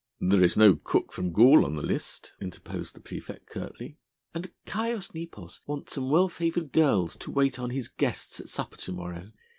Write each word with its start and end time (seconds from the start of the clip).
"There 0.19 0.43
is 0.43 0.57
no 0.57 0.77
cook 0.83 1.11
from 1.13 1.31
Gaul 1.31 1.63
on 1.63 1.75
the 1.75 1.83
list," 1.83 2.33
interposed 2.41 2.95
the 2.95 3.01
praefect 3.01 3.45
curtly. 3.45 3.99
"And 4.33 4.51
Caius 4.65 5.13
Nepos 5.13 5.59
wants 5.67 5.93
some 5.93 6.09
well 6.09 6.27
favoured 6.27 6.71
girls 6.71 7.15
to 7.17 7.29
wait 7.29 7.59
on 7.59 7.69
his 7.69 7.87
guests 7.87 8.39
at 8.39 8.49
supper 8.49 8.77
to 8.77 8.91
morrow. 8.93 9.31